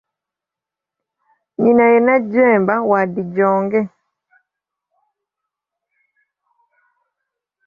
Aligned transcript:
Nnyina 1.53 1.83
ye 1.91 1.99
Najjemba, 2.05 2.75
wa 2.91 3.01
Dijonge. 3.13 3.81